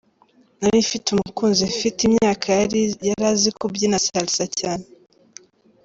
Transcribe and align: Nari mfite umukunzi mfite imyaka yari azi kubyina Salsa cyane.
Nari 0.59 0.77
mfite 0.85 1.07
umukunzi 1.11 1.61
mfite 1.73 1.99
imyaka 2.09 2.45
yari 2.59 2.79
azi 3.29 3.49
kubyina 3.59 3.97
Salsa 4.05 4.45
cyane. 4.59 4.85